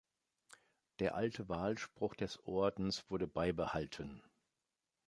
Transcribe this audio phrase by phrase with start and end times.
[0.97, 4.23] Der alte Wahlspruch des Ordens wurde beibehalten.